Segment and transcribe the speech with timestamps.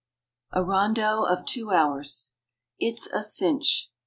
[0.51, 2.31] A RONDEAU OF TWO HOURS
[2.79, 3.91] "It's a cinch."